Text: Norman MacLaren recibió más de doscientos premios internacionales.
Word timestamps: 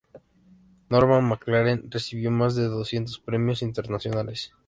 Norman 0.89 1.25
MacLaren 1.27 1.91
recibió 1.91 2.31
más 2.31 2.55
de 2.55 2.63
doscientos 2.63 3.19
premios 3.19 3.61
internacionales. 3.61 4.51